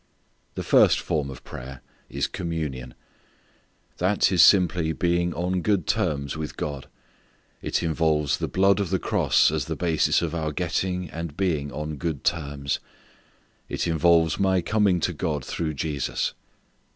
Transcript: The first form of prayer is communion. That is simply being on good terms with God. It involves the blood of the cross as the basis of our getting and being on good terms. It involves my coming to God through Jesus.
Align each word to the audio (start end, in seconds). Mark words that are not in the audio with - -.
The 0.55 0.63
first 0.63 0.99
form 0.99 1.29
of 1.29 1.43
prayer 1.43 1.81
is 2.09 2.25
communion. 2.25 2.95
That 3.97 4.31
is 4.31 4.41
simply 4.41 4.93
being 4.93 5.31
on 5.35 5.61
good 5.61 5.85
terms 5.85 6.35
with 6.35 6.57
God. 6.57 6.87
It 7.61 7.83
involves 7.83 8.39
the 8.39 8.47
blood 8.47 8.79
of 8.79 8.89
the 8.89 8.97
cross 8.97 9.51
as 9.51 9.65
the 9.65 9.75
basis 9.75 10.23
of 10.23 10.33
our 10.33 10.53
getting 10.53 11.07
and 11.11 11.37
being 11.37 11.71
on 11.71 11.97
good 11.97 12.23
terms. 12.23 12.79
It 13.69 13.85
involves 13.85 14.39
my 14.39 14.59
coming 14.59 14.99
to 15.01 15.13
God 15.13 15.45
through 15.45 15.75
Jesus. 15.75 16.33